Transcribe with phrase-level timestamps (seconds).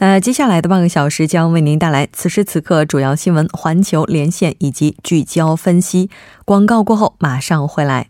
[0.00, 6.08] 那接下来的半个小时将为您带来此时此刻主要新闻、环球连线以及聚焦分析。
[6.44, 8.08] 广告过后马上回来。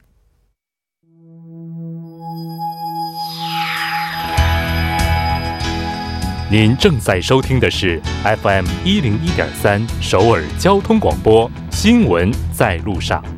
[6.51, 13.38] 您正在收听的是 FM 一零一点三首尔交通广播新闻在路上。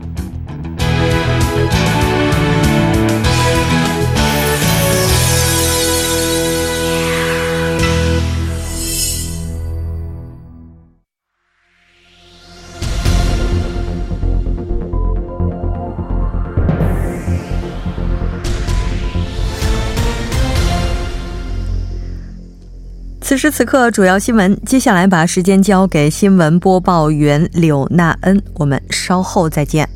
[23.43, 24.55] 时此刻，主要新闻。
[24.67, 29.89] 接下来把时间交给新闻播报员柳娜恩，我们稍后再见。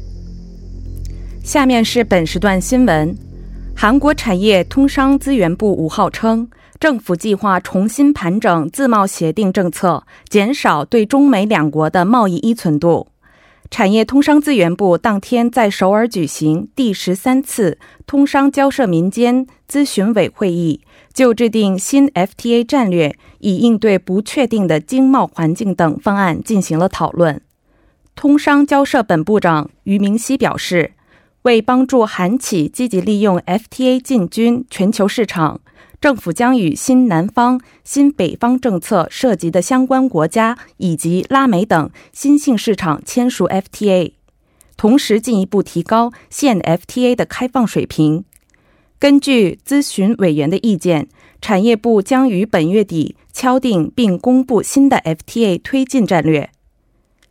[1.43, 3.15] 下面是本时段新闻：
[3.77, 6.49] 韩国产业通商资源部五号称，
[6.81, 13.09] 政府计划重新盘整自贸协定政策，减少对中美两国的贸易依存度。
[13.71, 20.81] 产业通商资源部当天在首尔举行第十三次通商交涉民间咨询委会议。
[21.15, 27.41] 就制定新 FTA 战略，以应对不确定的经贸环境等方案进行了讨论。
[28.17, 30.93] 通商交涉本部长于明熙表示，
[31.43, 35.61] 为帮助韩企积极利用 FTA 进军全球市场，
[36.01, 44.13] 政府将与新南方、新北方政策涉及的相关国家以及拉美等新兴市场签署 FTA，
[44.77, 48.25] 同时进一步提高现 FTA 的开放水平。
[49.05, 51.09] 根据咨询委员的意见，
[51.43, 56.49] 产业部将于本月底敲定并公布新的 FTA 推进战略。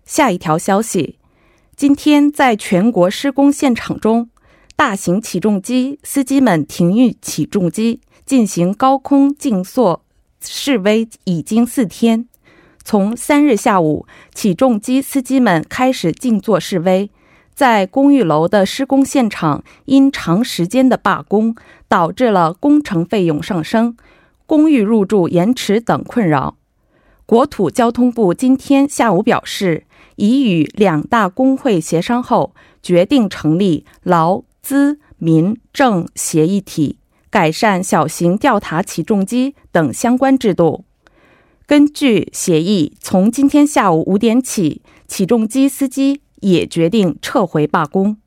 [0.06, 1.17] 下一条消息：
[1.75, 4.29] 今天在全国施工现场中，
[4.75, 10.06] 大型起重机司机们停运起重机，进行高空静坐
[10.41, 12.28] 示威已经四天。
[12.83, 17.09] 从三日下午，起重机司机们开始静坐示威。
[17.55, 21.55] 在公寓楼的施工现场，因长时间的罢工，
[21.87, 23.95] 导致了工程费用上升、
[24.45, 26.55] 公寓入住延迟等困扰。
[27.25, 36.97] 国土交通部今天下午表示，已与两大工会协商后，决定成立劳资民政协议体，
[37.29, 40.83] 改善小型吊塔起重机等相关制度。
[41.65, 46.19] 根据协议，从今天下午五点起，起重机司机。
[46.51, 48.17] 也决定撤回罢工。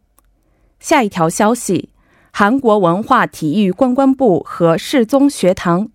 [0.81, 1.91] 下一条消息：
[2.33, 5.89] 韩国文化体育观光部和世宗学堂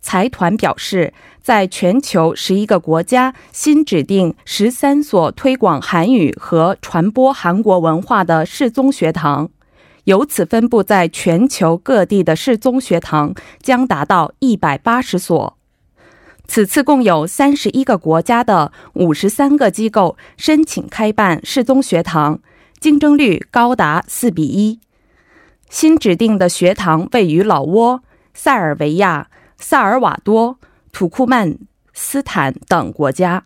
[0.00, 9.50] 财团表示，在全球十一个国家新指定十三所推广韩语和传播韩国文化的世宗学堂，
[10.04, 15.56] 由此分布在全球各地的世宗学堂将达到一百八十所。
[16.50, 22.40] 此次共有三十一个国家的五十三个机构申请开办世宗学堂，
[22.80, 24.80] 竞争率高达四比一。
[25.68, 28.02] 新指定的学堂位于老挝、
[28.34, 29.28] 塞尔维亚、
[29.58, 30.58] 萨尔瓦多、
[30.90, 31.56] 土库曼
[31.92, 33.44] 斯坦等国家。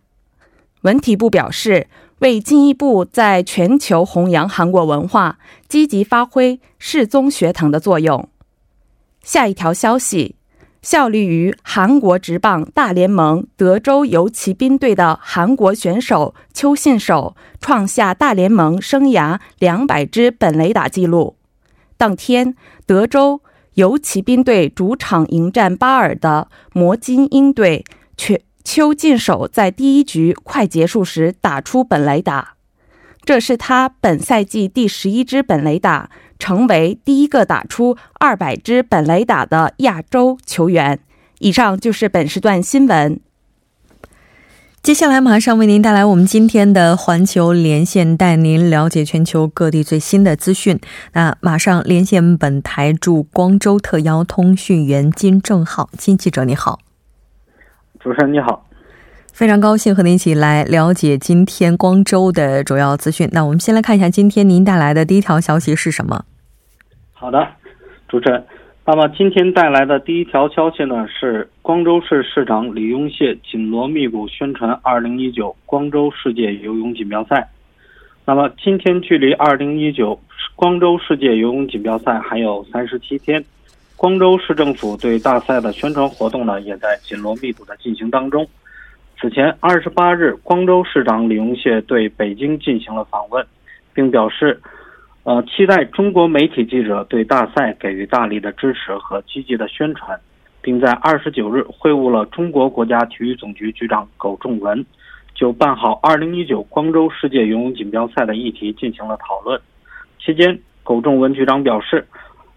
[0.80, 1.88] 文体部表示，
[2.20, 5.38] 为进一步在全球弘扬韩国文化，
[5.68, 8.30] 积极发挥世宗学堂的作用。
[9.22, 10.36] 下一条消息。
[10.84, 21.36] 效力于韩国职棒大联盟德州游骑兵队的韩国选手邱信守创下大联盟生涯两百支本垒打纪录。
[21.96, 23.40] 当天，德州
[23.72, 27.82] 游骑兵队主场迎战巴尔的魔金鹰队，
[28.18, 32.56] 却邱进守在第一局快结束时打出本垒打，
[33.24, 36.10] 这是他本赛季第十一支本垒打。
[36.38, 41.00] 成为第一个打出二百支本垒打的亚洲球员。
[41.40, 43.20] 以上就是本时段新闻。
[44.80, 50.78] 接下来马上为您带来我们今天的环球连线，带您了解全球各地最新的资讯。
[51.14, 56.80] 那马上连线本台驻光州特邀通讯员金正浩，金记者你好。
[57.98, 58.66] 主持人你好。
[59.34, 63.28] 非常高兴和您一起来了解今天光州的主要资讯。
[63.32, 66.24] 那我们先来看一下今天您带来的第一条消息是什么？
[67.12, 67.44] 好的，
[68.08, 68.44] 主持人，
[68.86, 77.48] 那么今天带来的第一条消息呢，是光州市市长李永谢紧锣密鼓宣传2019光州世界游泳锦标赛。
[78.24, 80.16] 那么今天距离2019
[80.54, 83.44] 光州世界游泳锦标赛还有三十七天，
[83.96, 88.46] 光州市政府对大赛的宣传活动呢，也在紧锣密鼓的进行当中。
[89.20, 93.46] 此前二十八日，光州市长李荣谢对北京进行了访问，
[93.92, 94.60] 并表示。
[95.26, 100.20] 呃，期待中国媒体记者对大赛给予大力的支持和积极的宣传，
[100.60, 104.84] 并在二十九日会晤了中国国家体育总局局长苟仲文，
[105.34, 109.58] 就办好二零一九光州世界游泳锦标赛的议题进行了讨论。
[110.18, 112.06] 期间，苟仲文局长表示，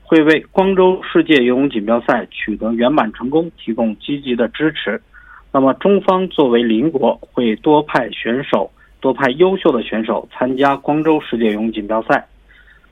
[0.04, 5.02] 会为光州世界游泳锦标赛取得圆满成功提供积极的支持。
[5.58, 8.70] 那么，中方作为邻国，会多派选手，
[9.02, 12.28] 多派优秀的选手参加光州世界游泳锦标赛。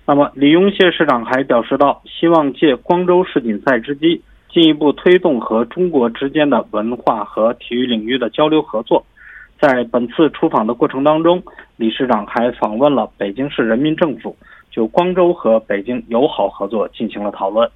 [0.07, 4.19] 那么，李永谢市长还表示到，希望借光州世锦赛之机，
[4.49, 9.05] 进一步推动和中国之间的文化和体育领域的交流合作。
[9.61, 11.43] 在本次出访的过程当中，
[11.77, 14.35] 李市长还访问了北京市人民政府，
[14.71, 17.69] 就光州和北京友好合作进行了讨论。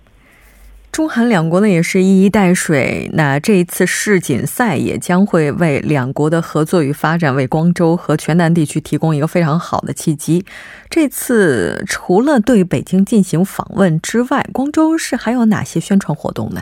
[0.91, 10.44] 中韩两国呢也是一衣带水，那这一次世锦赛也将会为两国的合作与发展，为光州和全南地区提供一个非常好的契机。
[10.89, 16.62] 这次除了对北京进行访问之外，光州市还有哪些宣传活动呢？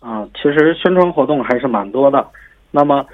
[0.00, 2.26] 啊，其实宣传活动还是蛮多的。
[2.70, 3.06] 那么，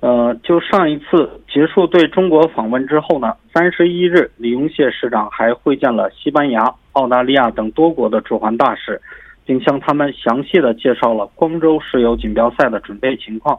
[0.00, 9.00] 呃，就上一次结束对中国访问之后呢，三十一日，李永谢市长还会见了西班牙、澳大利亚等多国的驻韩大使。
[9.48, 13.58] 并向他们详细的介绍了光州石油锦标赛的准备情况，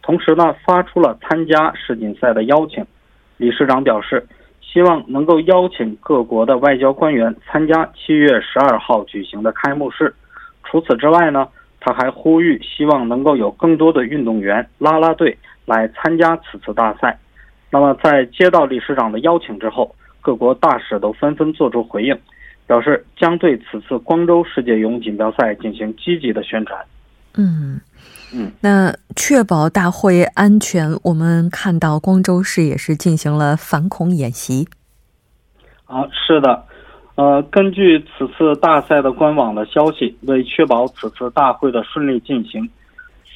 [0.00, 2.86] 同时呢，发出了参加世锦赛的邀请。
[3.36, 4.24] 理事长表示，
[4.60, 10.14] 希望能够邀请各国的外交官员参加七月十二号举行的开幕式。
[10.62, 11.48] 除此之外呢，
[11.80, 17.18] 他还呼吁，希望能够有更多的运动员、啦啦队来参加此次大赛。
[17.72, 22.16] 那么，在接到理事长的邀请之后，各国大使都纷纷作出回应。
[22.66, 26.78] 表示将对此次光州世界游泳锦标赛进行积极的宣传。
[27.36, 27.80] 嗯
[28.32, 34.66] 嗯，那确保大会安全，我们看到光州市也是进行了反恐演习。
[35.84, 36.64] 啊，是的，
[37.16, 42.68] 呃，根据此次大赛的官网的消息，为确保此次大会的顺利进行，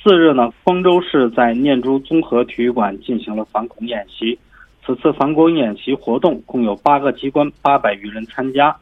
[0.03, 4.39] 四日呢，光州市在念珠综合体育馆进行了反恐演习。
[4.85, 8.75] 此次反恐演习活动共有八个机关，八百余人参加。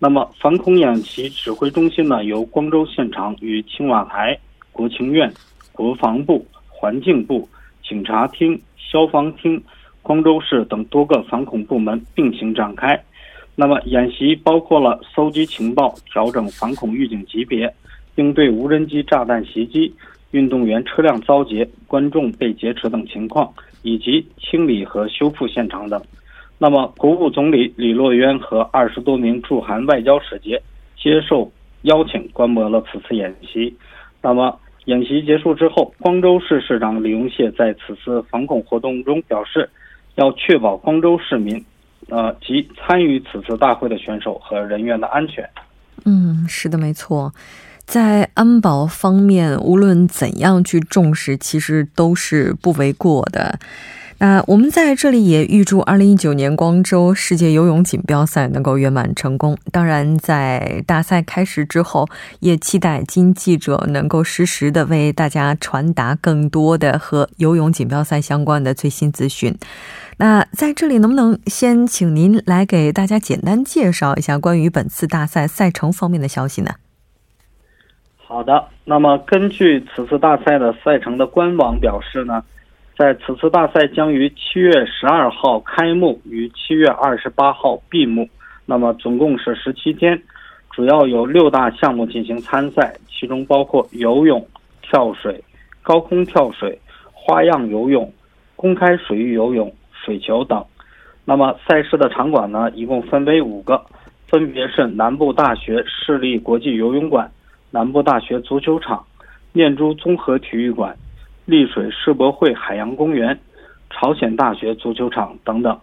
[0.00, 4.38] 那么，反恐演习指挥中心呢，由光州县长与青瓦台、
[4.70, 5.32] 国情院、
[5.72, 7.48] 国防部、环境部、
[7.82, 9.60] 警察厅、消防厅、
[10.00, 12.96] 光州市等多个反恐部门并行展开。
[13.56, 17.74] 那么，演习包括了搜集情报、调整反恐预警级别、
[18.14, 19.92] 应对无人机炸弹袭击、
[20.30, 23.52] 运动员车辆遭劫、观众被劫持等情况，
[23.82, 26.00] 以及清理和修复现场等。
[26.60, 30.60] 那么，国务总理李洛渊和二十多名驻韩外交使节
[31.00, 31.50] 接受
[31.82, 33.72] 邀请，观摩了此次演习。
[34.20, 39.70] 那么，演习结束之后，光州市市长李永谢在此次反恐活动中表示，
[40.16, 41.64] 要确保光州市民，
[42.08, 45.48] 呃及参与此次大会的选手和人员的安全。
[46.04, 47.32] 嗯，是的，没错，
[47.84, 53.60] 在安保方面，无论怎样去重视，其实都是不为过的。
[54.20, 59.56] 那我们在这里也预祝二零一九年光州世界游泳锦标赛能够圆满成功。
[59.70, 62.08] 当然，在大赛开始之后，
[62.40, 69.56] 也期待金记者能够实时的为大家传达更多的和游泳锦标赛相关的最新资讯。
[70.16, 76.72] 那在这里，能不能先请您来给大家简单介绍一下关于本次大赛赛程方面的消息呢？
[78.16, 82.42] 好的，那么根据此次大赛的赛程的官网表示呢。
[82.98, 88.28] 在此次大赛将于七月十二号开幕，于七月二十八号闭幕。
[88.66, 90.20] 那么总共是十七天，
[90.72, 94.44] 主要有六大项目进行参赛，其中包括游泳、
[94.82, 95.40] 跳水、
[95.80, 96.76] 高空跳水、
[97.12, 98.12] 花样游泳、
[98.56, 100.64] 公开水域游泳、水球等。
[101.24, 103.80] 那么赛事的场馆呢，一共分为五个，
[104.26, 107.30] 分别是南部大学市立国际游泳馆、
[107.70, 109.04] 南部大学足球场、
[109.52, 110.96] 念珠综合体育馆。
[111.48, 113.40] 丽水世博会海洋公园、
[113.88, 115.80] 朝鲜大学足球场等等。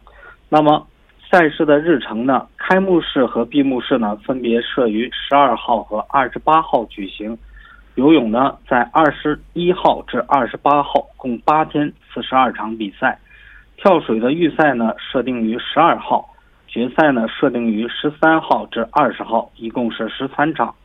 [0.47, 0.85] 那么
[1.31, 2.47] 赛事的日程呢？
[2.55, 7.35] 开幕式和闭幕式呢，分别设于十二号和二十八号举行。
[7.95, 13.17] 游泳呢，在二十一号至二十八号，共八天四十二场比赛。
[13.77, 16.29] 跳水的预赛呢，设定于十二号，
[16.67, 20.75] 决赛呢设定于十三号至二十号，一共是十三场。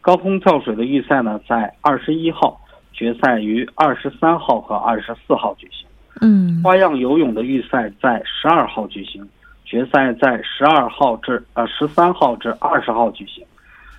[0.00, 2.60] 高空跳水的预赛呢在二十一号，
[2.94, 5.86] 决赛于二十三号和二十四号举行。
[6.20, 9.28] 嗯，花样游泳的预赛在十二号举行，
[9.64, 13.44] 决赛在十二号至呃十三号至二十号举行。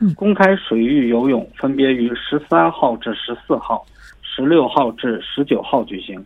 [0.01, 3.85] 嗯公开水域游泳分别于十三号至十四号、
[4.21, 6.23] 十六号至十九号举行。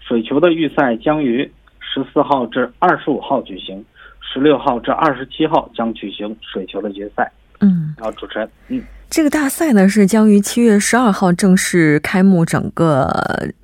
[0.00, 1.48] 水球的预赛将于
[1.78, 3.84] 十四号至二十五号举行，
[4.20, 7.30] 十六号至二十七号将举行水球的决赛。
[7.60, 13.10] 嗯，然后主持人，嗯，这个大赛呢是将于七月十二号正式开幕，整个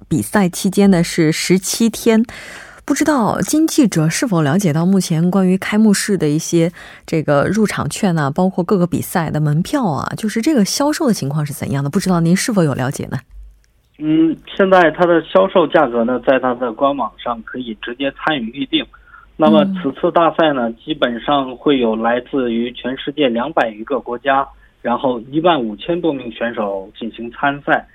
[0.07, 2.23] 比赛期间呢是十七天。
[2.85, 6.71] 不知道金记者是否了解到目前关于开幕式的一些
[7.07, 11.89] 这个入场券啊，包括各个比赛的门票啊，就是这个销售的情况是怎样的？
[11.89, 13.17] 不知道您是否有了解呢？
[13.99, 18.85] 嗯，现在它的销售价格呢，在它的官网上可以直接参与预定。
[19.35, 24.47] 那么嗯此次大赛呢，基本上会有来自于全世界两百余个国家，
[24.83, 27.87] 然后一万五千多名选手进行参赛。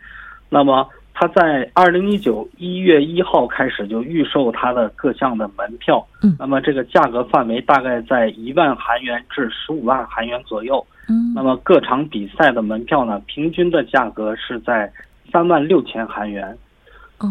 [0.50, 6.06] 那么他在二零一九一月一号开始就预售他的各项的门票。
[6.22, 10.86] 嗯那么这个价格范围大概在一万韩元至十五万韩元左右。
[11.10, 14.92] 嗯那么各场比赛的门票呢，平均的价格是在
[15.32, 16.58] 三万六千韩元。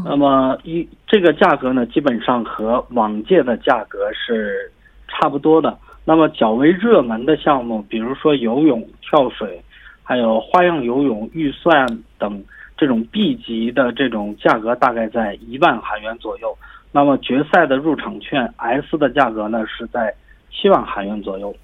[0.05, 4.71] 那哦么一这个价格呢，基本上和往届的价格是
[5.09, 5.77] 差不多的。
[6.05, 9.63] 那么较为热门的项目，比如说游泳、跳水，
[10.03, 11.87] 还有花样游泳、预算
[12.19, 12.43] 等
[12.77, 16.57] 这种 B 级的这种价格，大概在一万韩元左右。
[16.91, 20.13] 那么决赛的入场券 S 的价格呢，是在
[20.51, 21.55] 七万韩元左右。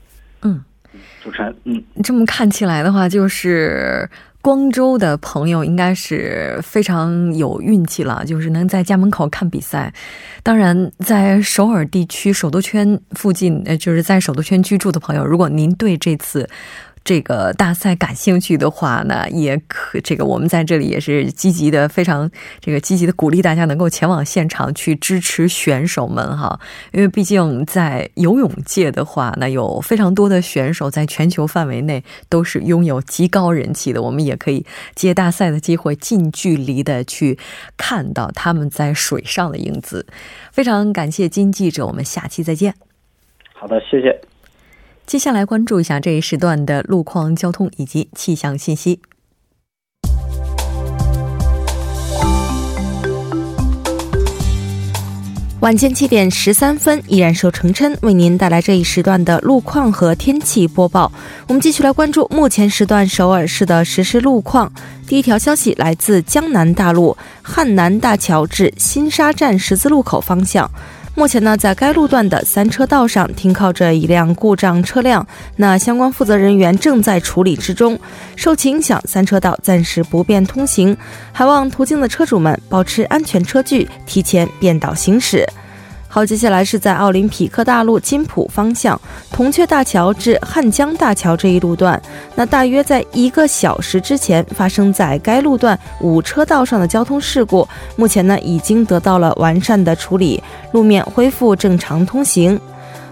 [0.42, 0.64] 嗯，
[1.22, 1.82] 主持人，嗯。
[2.02, 4.08] 这么看起来的话，就是
[4.40, 9.92] 光州的朋友应该是非常有运气了，就是能在家门口看比赛。
[10.42, 16.48] 当然，在首尔地区首都圈附近，呃，就是在首都圈居住的朋友，如果您对这次。
[17.08, 26.60] 这个大赛感兴趣的话呢，也可这个我们在这里也是积极的，非常这个积极的鼓励大家能够前往现场去支持选手们哈，
[26.92, 37.38] 因为毕竟在游泳界的话，那有非常多的选手在全球范围内都是拥有极高人气的，我们也可以借大赛的机会近距离的去
[37.78, 40.04] 看到他们在水上的英姿。
[40.52, 42.74] 非常感谢金记者，我们下期再见。
[43.54, 44.37] 好的，谢谢。
[45.08, 49.00] 接下来关注一下这一时段的路况、交通以及气象信息。
[55.60, 61.10] 晚间七点十三分，依然受程琛为您带来这一时段的路况和天气播报。
[61.46, 64.70] 我们继续来关注目前时段首尔市的实时路况。
[65.06, 70.70] 第一条消息来自江南大路汉南大桥至新沙站十字路口方向。
[71.18, 77.98] 目前呢，在该路段的三车道上停靠着一辆故障车辆，那相关负责人员正在处理之中。
[78.36, 80.96] 受其影响，三车道暂时不便通行，
[81.32, 85.44] 还望途经的车主们保持安全车距，提前变道行驶。
[86.18, 92.02] 好，接下来是在奥林匹克大路金浦方向铜雀大桥至汉江大桥这一路段，
[92.34, 102.60] 那大约在一个小时之前发生在该路段五车道上的交通事故，目前呢已经得到了完善的处理，路面恢复正常通行。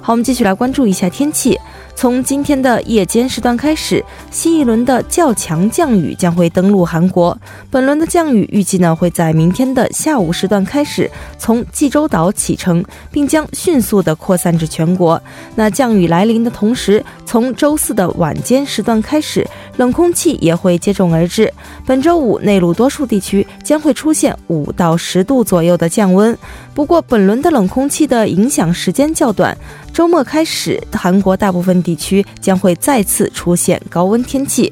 [0.01, 1.57] 好，我们继续来关注一下天气。
[1.97, 7.37] 从今天的夜间时段开始，新一轮的较强降雨将会登陆韩国。
[7.71, 15.21] 本轮的降雨预计呢会在明天的下午时段开始，从济州岛启程，并将迅速的扩散至全国。
[15.55, 19.49] 那降雨来临的同时，从周四的晚间时段开始，
[19.79, 21.51] 冷空气也会接踵而至。
[21.87, 26.37] 本周五内陆多数地区将会出现五到十度左右的降温。
[26.75, 29.57] 不过，本轮的冷空气的影响时间较短，
[29.97, 34.71] 周末开始，韩国大部分地区将会再次出现高温天气。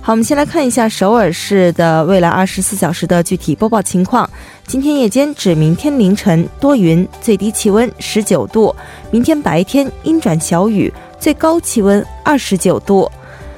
[0.00, 4.26] 好，我们先来看一下首尔市的未来二十四小时的具体播报情况。
[4.66, 8.74] 今天夜间至明天凌晨多云，最低气温十九度；
[9.10, 13.06] 明天白天阴转小雨，最高气温二十九度。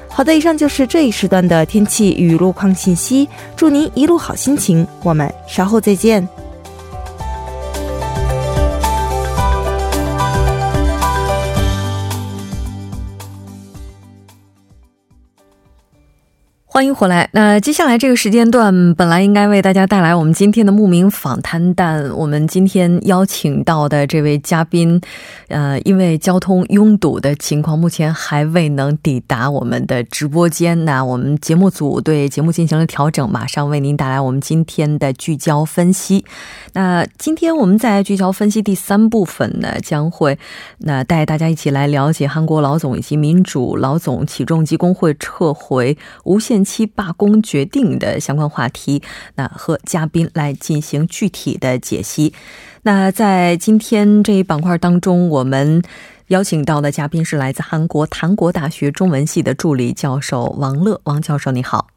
[0.09, 3.25] 好的，以上就是这一时段的天气与路况信息。
[3.55, 6.27] 祝您一路好心情，我们稍后再见。
[16.75, 17.29] 欢迎回来。
[17.31, 24.99] 那接下来这个时间段，本来应该为大家带来我们今天的慕名访谈，但我们今天邀请到的这位嘉宾，
[25.47, 30.83] 呃，因为交通拥堵的情况，目前还未能抵达我们的直播间。
[30.83, 36.25] 那我们节目组对节目进行了调整，马上为您带来我们今天的聚焦分析。
[36.73, 40.37] 那今天我们在聚焦分析第三部分呢，将会
[40.79, 49.01] 那带大家一起来了解韩国老总以及民主老总起重机工会撤回无限期罢工决定的相关话题，
[49.35, 52.33] 那和嘉宾来进行具体的解析。
[52.83, 55.81] 那在今天这一板块当中，我们
[56.27, 60.99] 邀请到的嘉宾是来自韩国檀国大学中文系的助理教授王乐。
[61.05, 61.87] 王教授，你好。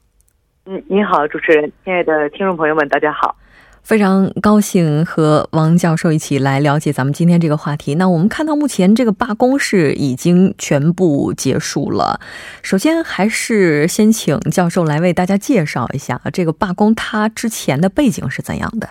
[0.67, 3.35] 嗯，你好，主持人，亲爱的听众朋友们，大家好。
[3.83, 7.95] 非常高兴和王教授一起来了解咱们今天这个话题。
[7.95, 12.21] 那我们看到目前这个罢工是已经全部结束了。
[12.63, 18.91] 首先，还是先请教授来为大家介绍一下这个罢工它之前的背景是怎样的。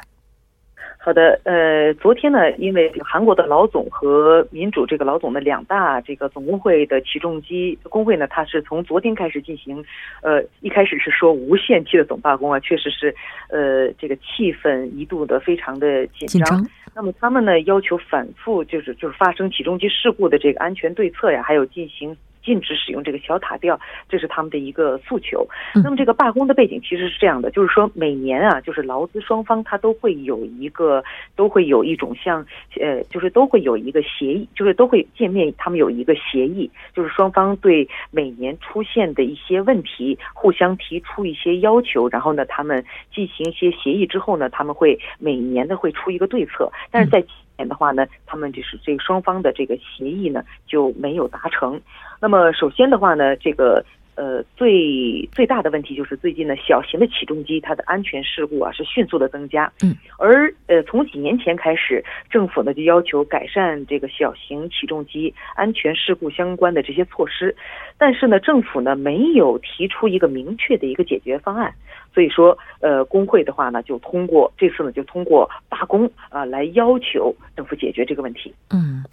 [1.08, 9.82] 好的，呃，昨天呢，因为韩国的老总和民主这个老总的两大这个总工会的起重机工会呢，它是从昨天开始进行，
[10.22, 13.16] 呃，一开始是说无限期的总罢工啊，确实是，
[13.48, 16.68] 呃，这个气氛一度的非常的紧张。
[16.94, 22.18] 那么他们呢要求反复就是就是发生起重机事故的这个安全对策呀，还有进行。
[22.48, 23.78] 禁止使用这个小塔吊，
[24.08, 25.46] 这是他们的一个诉求。
[25.84, 31.04] 那么这个罢工的背景其实是这样的，就是说每年啊，就是劳资双方他都会有一个，
[31.36, 32.46] 都会有一种像
[32.80, 42.82] 呃，就是都会有一个协议，就是都会见面，他们有一个协议，就是双方对每年出现的一些问题互相提出一些要求，然后呢，他们
[43.14, 47.22] 进行一些协议之后呢，他们会每年的会出一个对策，但是在。
[47.58, 51.80] 年的话呢，他们就是这个双方的这个协议呢就没有达成。
[52.20, 53.84] 那么首先的话呢，这个
[54.16, 59.72] 呃最最大的问题就是最近呢小型的起重机它的安全事故啊是迅速的增加。
[59.84, 59.96] 嗯。
[60.18, 67.56] 而呃从几年前开始，政府呢就要求改善这个小型起重机安全事故相关的这些措施，
[67.98, 71.74] 但是呢政府呢没有提出一个明确的一个解决方案。
[72.18, 78.52] 所以说，呃，工会的话呢，就通过这次呢，就通过罢工啊，来要求政府解决这个问题。
[78.72, 79.04] 嗯，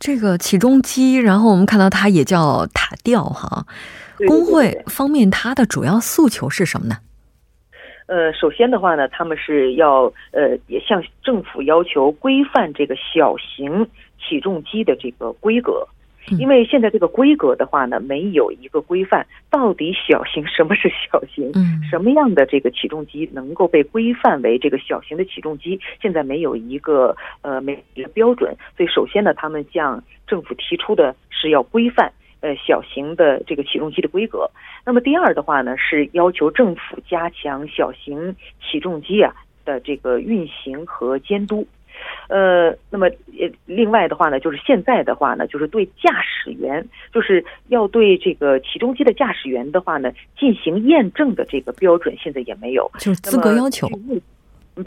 [0.00, 3.64] 这个起重机，然后我们看到它也叫塔吊哈。
[4.26, 6.96] 工会方面，它的主要诉求是什么呢？
[8.06, 13.86] 呃，首先的话呢，他们是要呃，也向政府要求规范这个小型
[14.18, 15.86] 起重机的这个规格。
[16.36, 21.50] 因为现在这个规格的话呢，没有一个规范，到底小型什么是小型？
[21.54, 25.80] 嗯，什么样的这个起重机能够被规范为这个小型的起重机？
[26.02, 34.50] 现在没有一个呃没一个标准，所以首先呢，他们向政府提出的是要规范呃小型的这个起重机的规格。
[34.84, 41.66] 那么第二的话呢，是要求政府加强小型起重机啊的这个运行和监督。
[42.28, 53.88] 呃，那么呃，另外的话呢，就是现在的话呢，就是对驾驶员，就是要对这个起重机的驾驶员的话呢，进行验证的这个标准，现在也没有，就是资格要求。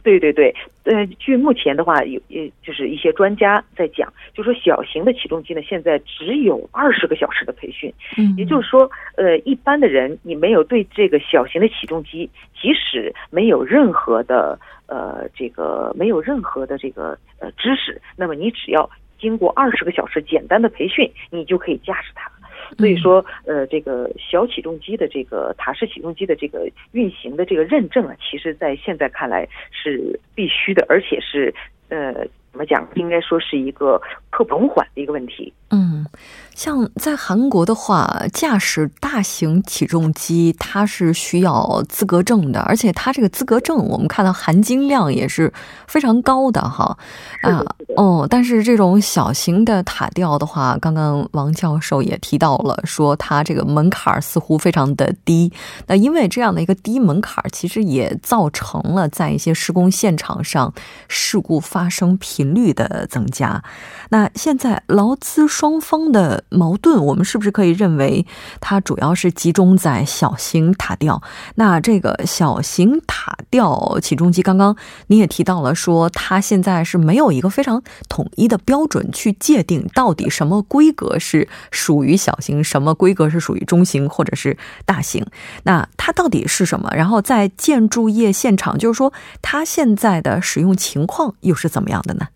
[0.04, 14.58] 对对对，呃，据目前的话，有呃，就是一些专家在讲，就说小型的起重机呢，现在只有二十个小时的培训，嗯，也就是说，呃，一般的人你没有对这个小型的起重机，即使没有任何的
[14.91, 22.30] 呃这个没有任何的这个呃知识，那么你只要经过二十个小时简单的培训，你就可以驾驶它。
[22.77, 31.54] 所以说，呃，这个小起重机的这个塔式起重机的这个运行的这个认证啊，其实在现在看来是必须的，而且是
[31.89, 32.13] 呃，
[32.51, 32.88] 怎么讲？
[32.95, 35.54] 应该说是一个刻不容缓的一个问题。
[35.71, 36.05] 嗯。
[36.53, 45.51] 像在韩国的话，驾驶大型起重机它是需要资格证的，而且它这个资格证我们看到含金量也是
[45.88, 46.95] 非常高的哈。
[47.41, 47.63] 啊，
[47.95, 55.51] 哦，但是这种小型的塔吊的话，刚刚王教授也提到了，说它这个门槛似乎非常的低。
[55.88, 60.71] 那因为这样的一个低门槛，其实也造成了在一些施工现场上
[61.07, 63.63] 事故发生频率的增加。
[64.10, 66.43] 那现在劳资双方的。
[66.50, 68.26] 矛盾，我们是不是可以认为
[68.60, 71.21] 它主要是集中在小型塔吊？
[71.56, 74.76] 那这个小型塔吊起重机，刚刚
[75.08, 85.24] 你也提到了，说它现在是没有一个非常统一的标准去界定到底什么规格是属于小型，什么规格是属于中型或者是大型？
[85.63, 86.91] 那它到底是什么？
[86.95, 92.28] 然后在建筑业现场，就是说它现在的使用情况又是怎么样的呢？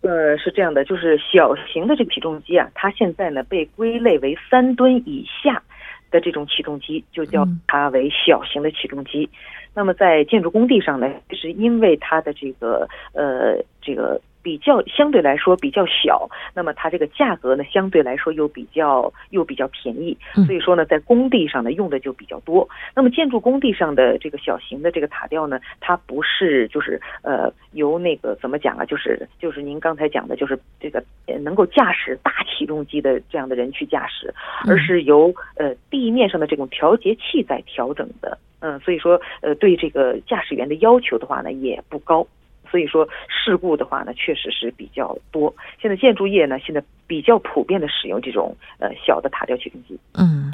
[0.00, 5.62] 呃，是这样的，就是小型的这个起重机啊，它现在呢被归类为三吨以下
[6.10, 9.28] 的这种起重机，就叫它为小型的起重机。
[9.74, 14.20] 那么在建筑工地上呢，就是因为它的这个呃这个。
[14.48, 22.66] 比较相对来说比较小，那么它这个价格呢相对来说又比较又比较便宜，所以说呢在工地上呢用的就比较多。
[22.94, 31.04] 那么建筑工地上的这个小型的这个塔吊呢，它不是就是呃由那个怎么讲啊，就是就是您刚才讲的，就是这个
[31.40, 34.32] 能够驾驶大起重机的这样的人去驾驶，
[34.66, 38.38] 而是由呃地面上的这种调节器在调整的。
[38.60, 42.26] 嗯，所以说呃对这个驾驶员的要求的话呢也不高。
[42.70, 45.54] 所以说事故的话呢，确实是比较多。
[45.80, 49.98] 现在建筑业呢，现在比较普遍的使用这种呃小的塔吊起重机。
[50.14, 50.52] 嗯，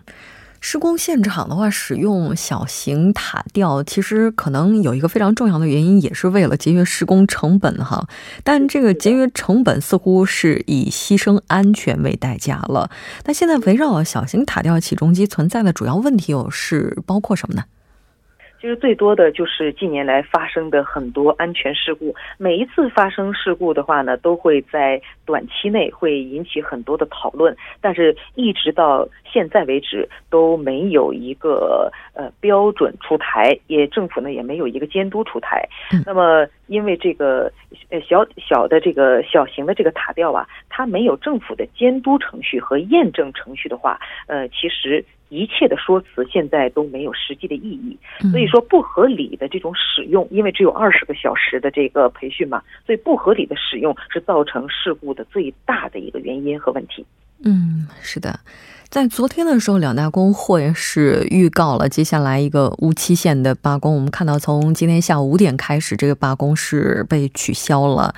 [0.60, 8.06] 施工现场的话，使用小型塔吊，其实可能有一个非常重要的原因，也是为了节约施工成本哈。
[8.42, 12.88] 但这个节约成本似乎是以牺牲安全为代价了。
[13.26, 17.64] 那现在围绕小型塔吊起重机存在的主要问题有是包括什么呢？
[18.64, 22.14] 其实最多的就是近年来发生的很多安全事故。
[22.38, 35.68] 每一次发生事故的话呢，都会在短期内会引起很多的讨论，但是一直到现在为止都没有一个呃标准出台，也政府呢也没有一个监督出台。
[36.06, 37.52] 那么因为这个
[37.90, 45.04] 呃小小的这个小型的这个塔吊啊，它没有政府的监督程序和验证程序的话，呃，其实。
[45.34, 47.98] 一切的说辞现在都没有实际的意义，
[48.30, 57.04] 所以说不合理的这种使用，因为只有二十个小时的这个培训嘛，所以不合理的使用是造成事故的最大的一个原因和问题。
[57.42, 58.40] 嗯，是的，
[58.88, 63.94] 在昨天的时候，两大工会是预告了接下来一个无期限的罢工。
[63.94, 68.14] 我们看到，从今天下午五点开始，这个罢工是被取消了。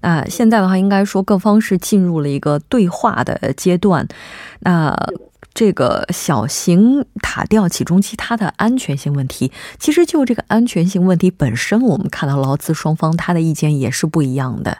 [0.00, 4.06] 那现在的话，应该说各方是进入了一个对话的阶段。
[4.60, 4.96] 那。
[5.52, 14.78] 这个小型塔吊起重机它的安全性问题，其实就这个安全性问题本身，我们看到劳资双方他的意见也是不一样的。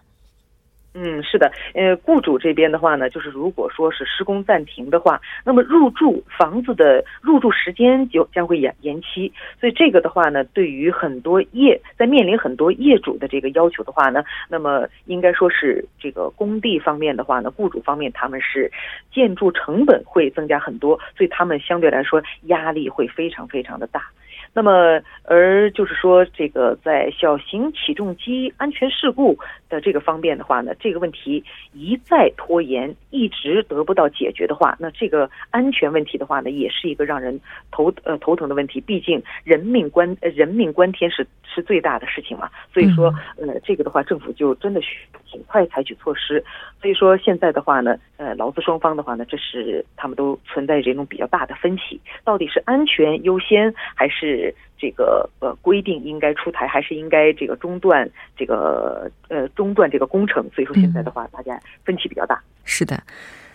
[0.93, 18.69] 嗯，是的，呃，雇主这边的话呢，就是如果说是施工暂停的话，那么入住房子的入住时间就将会延延期，所以这个的话呢，对于很多业在面临很多业主的这个要求的话呢，那么应该说是这个工地方面的话呢，雇主方面他们是
[19.13, 24.03] 建筑成本会增加很多，所以他们相对来说压力会非常非常的大。
[24.53, 38.81] 那么，而就是说，这个在小型起重机安全事故的这个方面的话呢，这个问题一再拖延，一直得不到解决的话，那这个安全问题的话呢，也是一个让人头呃头疼的问题。
[38.81, 42.51] 毕竟人命关人命关天是是最大的事情嘛。
[42.75, 46.45] 所以说，呃，这个的话，政府就真的需尽快采取措施。
[46.83, 54.40] 所以说，现在的话呢，呃，劳资双方的话呢，这是他们都存在这种比较大的分歧，到底是安全优先还是？
[54.79, 60.45] 这个呃规定应该出台，还是应该这个中断这个呃中断这个工程？
[60.55, 62.41] 所以说现在的话，大家分歧比较大。
[62.65, 63.03] 是的，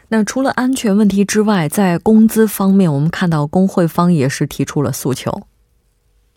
[0.09, 5.31] 那除了安全问题之外，在工资方面，我们看到工会方也是提出了诉求。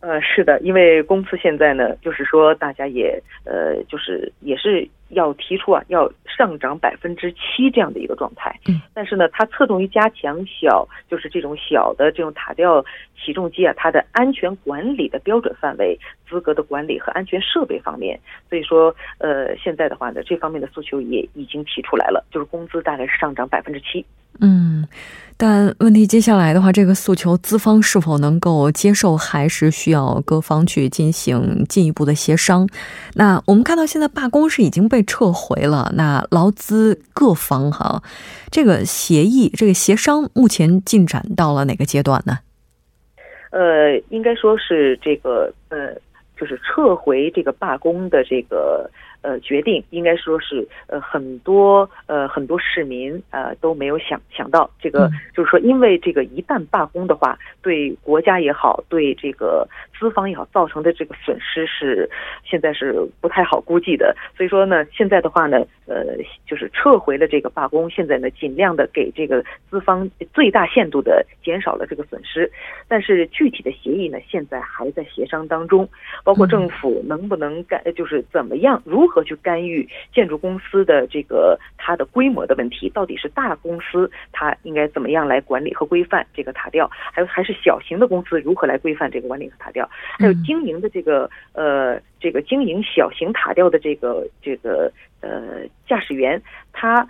[0.00, 4.88] 呃，是的，因为公司现在呢，就是说大家也呃，就是也是。
[5.10, 8.54] 要提出啊，要上涨百分之七这样的一个状态。
[8.68, 12.84] 嗯，但是呢，它侧重于加强小，就是这种小的这种塔吊
[13.16, 18.18] 起重机啊，它的安全管理的标准范围、资格的管理和安全设备方面。
[18.48, 24.04] 所以说，呃，现在的话呢，这方面的诉求也已经提出来了，就是工资大概是上涨百分之七。
[24.40, 24.86] 嗯。
[25.40, 32.68] 但问题接下来的话，这个诉求资方是否能够接受，还是需要各方去进行进一步的协商。
[33.14, 38.02] 那我们看到现在罢工是已经被撤回了，那劳资各方哈，
[38.50, 42.38] 这个协议、这个协商目前进展到了哪个阶段呢？
[43.52, 45.94] 呃，应该说是这个呃，
[46.36, 48.90] 就是撤回这个罢工的这个。
[49.20, 59.66] 呃，决定应该说是呃很多呃很多市民呃都没有想想到这个，就是说因为这个一旦罢工的话，对国家也好，对这个
[59.98, 62.08] 资方也好，造成的这个损失是
[62.44, 64.14] 现在是不太好估计的。
[64.36, 66.04] 所以说呢，现在的话呢，呃，
[66.46, 72.48] 就是撤回了这个罢工，现在呢尽量的给这个资方最大限度的减少了这个损失。
[72.86, 75.88] 但是具体的协议呢，现在还在协商当中，
[76.22, 79.07] 包括政府能不能干，就是怎么样如。
[79.08, 82.90] 如何去干预建筑公司的这个它的规模的问题？
[82.90, 86.86] 到底是大公司它应该怎么样来管理和规范这个塔吊？
[86.90, 89.88] 还有还是小型的公司如何来规范这个管理和塔吊？
[90.18, 94.92] 还有经营的这个呃这个经营小型塔吊的这个这个
[95.22, 97.08] 呃驾驶员他。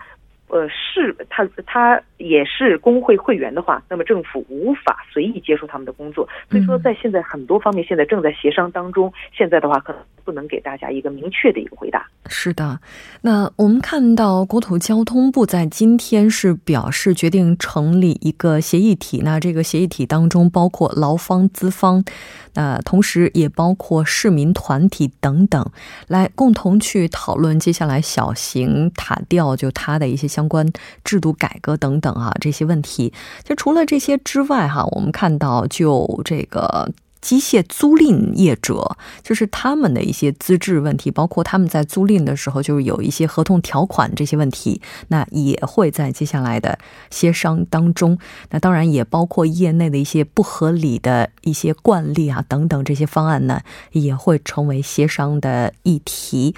[0.49, 6.27] 呃，是他他也是工会会员的话，那么政府无法随意接受他们的工作。
[6.51, 9.13] 所以说，在现在很多方面，现在正在协商当中。
[9.31, 12.07] 现在的话，可能不能给大家一个明确的一个回答。
[12.27, 12.81] 是的，
[13.21, 22.03] 那我们看到国土交通部在今天是表示决定成立一个协议体，那这个协议体当中包括劳方、资方，
[22.55, 25.71] 那同时也包括市民团体等等，
[26.07, 30.38] 来共同去讨论接下来小型塔吊就它的一些。
[30.39, 30.65] 相关
[31.03, 46.79] 制度改革等等啊，这些问题，就除了这些之外哈，我们看到就这个机械租赁业者，就是他们的一些资质问题，包括他们在租赁的时候，就是有一些合同条款这些问题，那也会在接下来的
[47.11, 48.17] 协商当中。
[48.51, 56.55] 那当然也包括业内的一些不合理的一些惯例啊等等，这些方案呢也会成为协商的议题。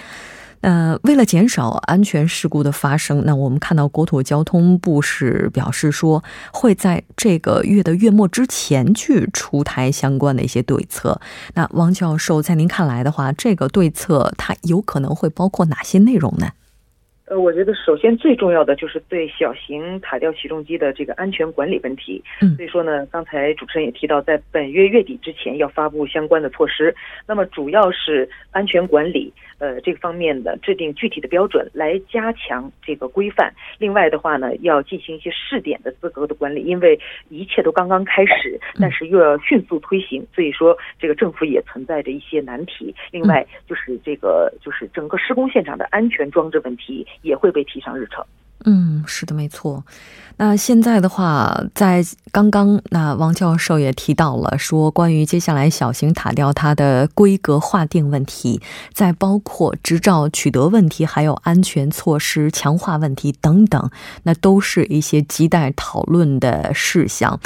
[0.63, 11.19] 呃，为了减少安全事故的发生，那我们看到国土交通部是表示说，会在这个月的月末之前去出台相关的一些对策。
[11.55, 16.49] 那汪教授，在您看来的话，这个对策它有可能会包括哪些内容呢？
[17.25, 22.23] 呃，我觉得首先最重要的就是对小型塔吊起重机的这个安全管理问题。
[22.43, 26.95] 嗯，所以说呢，刚才主持人也提到，在本月月底之前要发布相关的措施。
[27.29, 29.33] 那么主要是安全管理。
[29.61, 33.53] 呃，这个方面的制定具体的标准来加强这个规范。
[33.79, 42.95] 另外的话呢，要进行一些试点的资格的管理，因为一切都刚刚开始，但是又要迅速推行，所以说这个政府也存在着一些难题。
[43.13, 48.25] 另外就是这个就是整个施工现场的安全装置问题也会被提上日程。
[48.65, 49.85] 嗯，是的，没错。
[50.37, 58.59] 那现在的话，在刚刚那王教授也提到了，说关于接下来小型塔吊它的规格划定问题，
[58.95, 63.91] 在包括执照取得问题，还有安全措施强化问题等等，
[64.23, 67.39] 那都是一些亟待讨论的事项。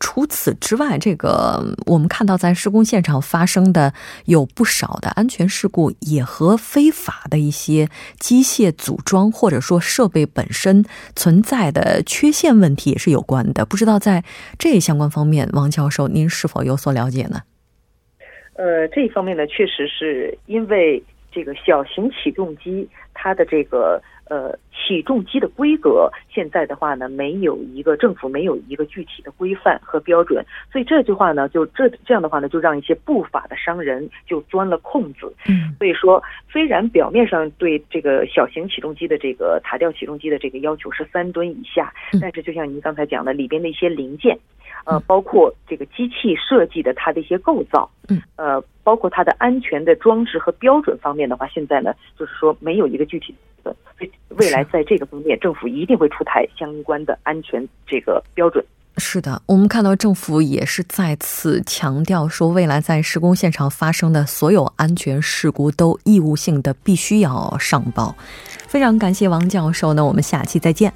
[0.00, 3.92] 除此之外，这个我们看到在施工现场发生的
[4.24, 10.84] 有不少的安全事故，也和非法的一些机械组装或者说设备本身身
[11.16, 13.64] 存在的缺陷问题也是有关的。
[13.64, 14.22] 不知道在
[14.58, 17.40] 这相关方面，王教授您是否有所了解呢？
[18.54, 24.02] 呃，这一方面呢，确实是因为这个小型起重机它的这个。
[24.30, 35.32] 呃，起重机的规格现在的话呢，没有一个政府没有一个具体的规范和标准，所以这句话呢，就这这样的话呢，就让一些不法的商人就钻了空子。
[35.48, 44.38] 嗯，所以说，虽然表面上对这个小型起重机的这个塔吊起重机的这个要求是三吨以下，但是就像您刚才讲的，里边的一些零件。
[44.84, 53.74] 呃，包括这个机器设计的它的一些构造，嗯，呃，包括它的安全的装置和标准方面的话，现在呢，就是说没有一个具体的，
[54.30, 58.64] 未来在这个方面，政府一定会出台相关的安全这个标准。
[58.96, 68.14] 是的，我们看到政府也是再次强调说，未来在施工现场发生的所有安全事故都义务性的必须要上报。
[68.66, 70.92] 非常感谢王教授，那我们下期再见。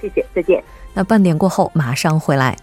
[0.00, 0.62] 谢谢，再见。
[0.92, 2.54] 那半点过后马上回来。